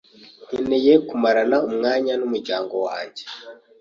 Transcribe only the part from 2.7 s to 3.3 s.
wanjye.